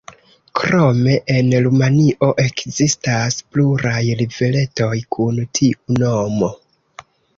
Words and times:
Krome 0.59 1.17
en 1.33 1.51
Rumanio 1.65 2.29
ekzistas 2.45 3.37
pluraj 3.57 4.01
riveretoj 4.23 4.91
kun 5.17 5.39
tiu 5.59 5.99
nomo. 6.03 6.51